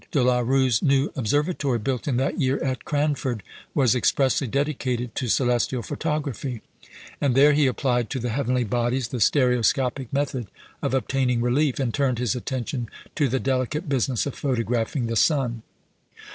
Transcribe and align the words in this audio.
De 0.09 0.23
la 0.23 0.39
Rue's 0.39 0.81
new 0.81 1.11
observatory, 1.15 1.77
built 1.77 2.07
in 2.07 2.17
that 2.17 2.41
year 2.41 2.57
at 2.63 2.85
Cranford, 2.85 3.43
was 3.75 3.93
expressly 3.93 4.47
dedicated 4.47 5.13
to 5.13 5.27
celestial 5.27 5.83
photography; 5.83 6.63
and 7.21 7.35
there 7.35 7.53
he 7.53 7.67
applied 7.67 8.09
to 8.09 8.19
the 8.19 8.29
heavenly 8.31 8.63
bodies 8.63 9.09
the 9.09 9.19
stereoscopic 9.19 10.11
method 10.11 10.47
of 10.81 10.95
obtaining 10.95 11.39
relief, 11.39 11.77
and 11.79 11.93
turned 11.93 12.17
his 12.17 12.33
attention 12.33 12.89
to 13.13 13.27
the 13.29 13.39
delicate 13.39 13.87
business 13.87 14.25
of 14.25 14.33
photographing 14.33 15.05
the 15.05 15.15
sun. 15.15 15.61